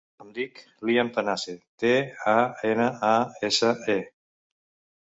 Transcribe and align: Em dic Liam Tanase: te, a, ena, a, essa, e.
Em 0.23 0.29
dic 0.37 0.61
Liam 0.89 1.11
Tanase: 1.17 1.55
te, 1.83 1.93
a, 2.33 2.35
ena, 2.73 2.89
a, 3.13 3.15
essa, 3.53 3.75
e. 3.99 4.01